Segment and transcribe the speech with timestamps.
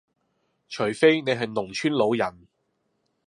[0.67, 2.47] 除非你係農村老人